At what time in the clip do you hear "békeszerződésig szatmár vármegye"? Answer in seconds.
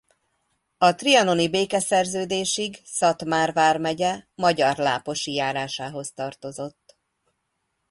1.49-4.23